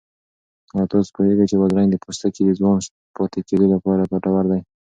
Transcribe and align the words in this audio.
آیا 0.75 0.85
تاسو 0.91 1.09
پوهېږئ 1.15 1.45
چې 1.51 1.55
بادرنګ 1.59 1.89
د 1.91 1.95
پوستکي 2.03 2.41
د 2.45 2.51
ځوان 2.59 2.77
پاتې 3.15 3.39
کېدو 3.47 3.65
لپاره 3.73 4.09
ګټور 4.11 4.45
دی؟ 4.51 4.59